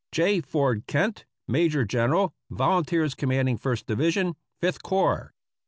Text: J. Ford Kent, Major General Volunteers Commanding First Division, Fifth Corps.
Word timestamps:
J. 0.11 0.41
Ford 0.41 0.87
Kent, 0.87 1.25
Major 1.47 1.85
General 1.85 2.33
Volunteers 2.49 3.13
Commanding 3.13 3.57
First 3.57 3.85
Division, 3.85 4.35
Fifth 4.59 4.81
Corps. 4.81 5.35